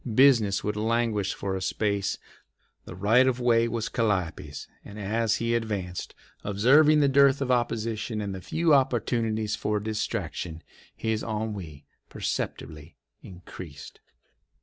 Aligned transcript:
Business 0.15 0.63
would 0.63 0.75
languish 0.75 1.35
for 1.35 1.55
a 1.55 1.61
space. 1.61 2.17
The 2.85 2.95
right 2.95 3.27
of 3.27 3.39
way 3.39 3.67
was 3.67 3.87
Calliope's, 3.87 4.67
and 4.83 4.99
as 4.99 5.35
he 5.35 5.53
advanced, 5.53 6.15
observing 6.43 7.01
the 7.01 7.07
dearth 7.07 7.39
of 7.39 7.51
opposition 7.51 8.19
and 8.19 8.33
the 8.33 8.41
few 8.41 8.73
opportunities 8.73 9.55
for 9.55 9.79
distraction, 9.79 10.63
his 10.95 11.21
ennui 11.21 11.85
perceptibly 12.09 12.95
increased. 13.21 13.99